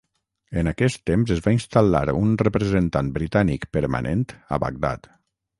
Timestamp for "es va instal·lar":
1.35-2.01